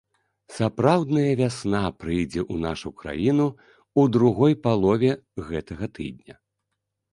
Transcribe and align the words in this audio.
Сапраўдная 0.57 1.31
вясна 1.41 1.81
прыйдзе 2.05 2.41
ў 2.53 2.65
нашу 2.65 2.93
краіну 3.03 3.47
ў 3.67 4.01
другой 4.17 4.53
палове 4.67 5.11
гэтага 5.53 5.85
тыдня. 5.97 6.35